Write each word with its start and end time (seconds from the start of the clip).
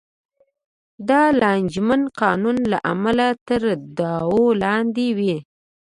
د 1.09 1.11
لانجمن 1.41 2.01
قانون 2.21 2.57
له 2.71 2.77
امله 2.93 3.27
تر 3.47 3.61
دعوو 3.97 4.45
لاندې 4.63 5.07
وې. 5.17 5.37